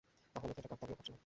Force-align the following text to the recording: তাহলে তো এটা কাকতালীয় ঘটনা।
তাহলে 0.35 0.51
তো 0.53 0.59
এটা 0.61 0.69
কাকতালীয় 0.71 0.97
ঘটনা। 0.97 1.17